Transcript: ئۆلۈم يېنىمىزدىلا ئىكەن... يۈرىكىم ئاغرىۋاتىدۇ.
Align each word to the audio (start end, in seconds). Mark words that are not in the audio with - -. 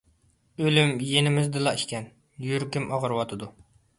ئۆلۈم 0.63 0.93
يېنىمىزدىلا 1.09 1.75
ئىكەن... 1.81 2.09
يۈرىكىم 2.47 2.91
ئاغرىۋاتىدۇ. 2.97 3.51